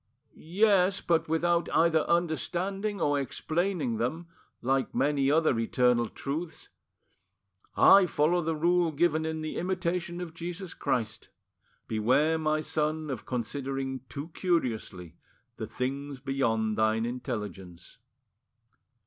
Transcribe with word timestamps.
"Yes, 0.33 0.99
but 0.99 1.29
without 1.29 1.69
either 1.71 1.99
understanding 2.09 2.99
or 2.99 3.19
explaining 3.19 3.97
them, 3.97 4.25
like 4.63 4.95
many 4.95 5.29
other 5.29 5.59
eternal 5.59 6.09
truths. 6.09 6.69
I 7.77 8.07
follow 8.07 8.41
the 8.41 8.55
rule 8.55 8.91
given 8.91 9.27
in 9.27 9.41
the 9.41 9.57
Imitation 9.57 10.19
o 10.19 10.23
f 10.25 10.33
Jesus 10.33 10.73
Christ: 10.73 11.29
'Beware, 11.87 12.39
my 12.39 12.61
son, 12.61 13.11
of 13.11 13.27
considering 13.27 14.01
too 14.09 14.29
curiously 14.29 15.17
the 15.57 15.67
things 15.67 16.19
beyond 16.19 16.79
thine 16.79 17.05
intelligence. 17.05 17.99